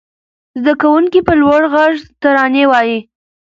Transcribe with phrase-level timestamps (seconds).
[0.59, 2.99] زده کوونکي په لوړ غږ ترانې وايي.